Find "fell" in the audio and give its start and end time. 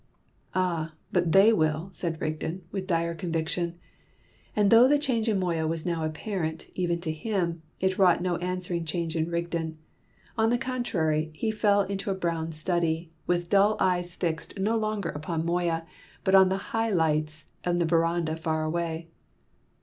11.51-11.81